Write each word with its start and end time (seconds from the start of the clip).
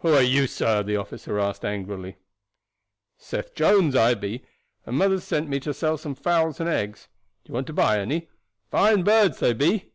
"Who 0.00 0.12
are 0.12 0.22
you, 0.22 0.46
sir?" 0.48 0.82
the 0.82 0.96
officer 0.98 1.38
asked 1.38 1.64
angrily. 1.64 2.18
"Seth 3.16 3.54
Jones 3.54 3.96
I 3.96 4.12
be, 4.12 4.44
and 4.84 4.98
mother's 4.98 5.24
sent 5.24 5.48
me 5.48 5.60
to 5.60 5.72
sell 5.72 5.96
some 5.96 6.14
fowls 6.14 6.60
and 6.60 6.68
eggs. 6.68 7.08
Do 7.44 7.52
you 7.52 7.54
want 7.54 7.68
to 7.68 7.72
buy 7.72 7.98
any? 7.98 8.28
Fine 8.70 9.02
birds 9.04 9.38
they 9.38 9.54
be." 9.54 9.92